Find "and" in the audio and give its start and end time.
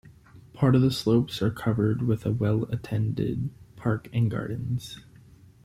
4.11-4.31